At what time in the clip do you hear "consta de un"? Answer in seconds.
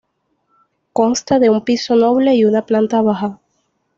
0.93-1.63